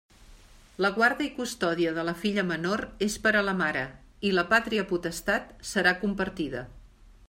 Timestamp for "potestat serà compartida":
4.95-6.69